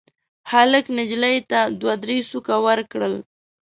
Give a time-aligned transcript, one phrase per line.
[0.51, 3.13] هلک نجلۍ ته دوه درې سوکه ورکړل.